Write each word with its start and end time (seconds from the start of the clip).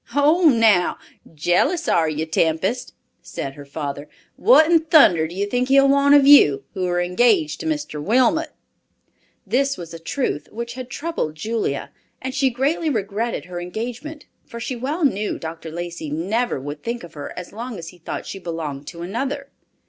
"Ho 0.15 0.41
now, 0.49 0.97
jealous, 1.31 1.87
are 1.87 2.09
you, 2.09 2.25
Tempest?" 2.25 2.95
said 3.21 3.53
her 3.53 3.65
father. 3.67 4.09
"What 4.35 4.65
in 4.65 4.79
thunder 4.79 5.27
do 5.27 5.35
you 5.35 5.45
think 5.45 5.67
he'll 5.67 5.87
want 5.87 6.15
of 6.15 6.25
you, 6.25 6.63
who 6.73 6.87
are 6.87 6.99
engaged 6.99 7.59
to 7.59 7.67
Mr. 7.67 8.01
Wilmot?" 8.01 8.49
This 9.45 9.77
was 9.77 9.93
a 9.93 9.99
truth 9.99 10.47
which 10.51 10.73
had 10.73 10.89
troubled 10.89 11.35
Julia, 11.35 11.91
and 12.19 12.33
she 12.33 12.49
greatly 12.49 12.89
regretted 12.89 13.45
her 13.45 13.61
engagement, 13.61 14.25
for 14.43 14.59
she 14.59 14.75
well 14.75 15.05
knew 15.05 15.37
Dr. 15.37 15.69
Lacey 15.69 16.09
never 16.09 16.59
would 16.59 16.81
think 16.81 17.03
of 17.03 17.13
her 17.13 17.31
as 17.37 17.53
long 17.53 17.77
as 17.77 17.89
he 17.89 17.99
thought 17.99 18.25
she 18.25 18.39
belonged 18.39 18.87
to 18.87 19.03
another. 19.03 19.49